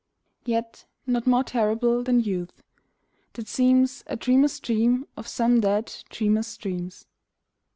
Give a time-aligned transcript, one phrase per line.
[0.45, 2.63] 'Yet not more terrible than Youth,
[3.33, 7.05] that seems A dreamer's dream of some dead dreamer's dreams.